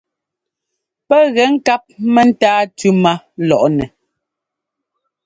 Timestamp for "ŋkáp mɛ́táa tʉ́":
1.53-2.91